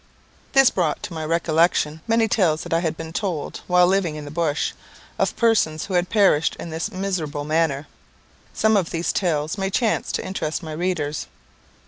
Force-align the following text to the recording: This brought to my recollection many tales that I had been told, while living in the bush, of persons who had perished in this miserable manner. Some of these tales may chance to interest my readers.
This 0.53 0.71
brought 0.71 1.03
to 1.03 1.13
my 1.13 1.23
recollection 1.23 2.01
many 2.07 2.27
tales 2.27 2.63
that 2.63 2.73
I 2.73 2.79
had 2.79 2.97
been 2.97 3.13
told, 3.13 3.61
while 3.67 3.85
living 3.85 4.15
in 4.15 4.25
the 4.25 4.31
bush, 4.31 4.71
of 5.19 5.35
persons 5.35 5.85
who 5.85 5.93
had 5.93 6.09
perished 6.09 6.55
in 6.55 6.71
this 6.71 6.91
miserable 6.91 7.43
manner. 7.43 7.85
Some 8.51 8.75
of 8.75 8.89
these 8.89 9.13
tales 9.13 9.59
may 9.59 9.69
chance 9.69 10.11
to 10.13 10.25
interest 10.25 10.63
my 10.63 10.71
readers. 10.71 11.27